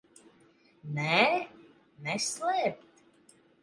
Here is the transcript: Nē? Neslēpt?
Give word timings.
Nē? 0.95 1.21
Neslēpt? 2.09 2.93